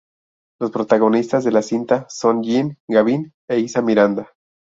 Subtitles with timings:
[0.59, 4.31] Los protagonistas de la cinta son Jean Gabin e Isa Miranda.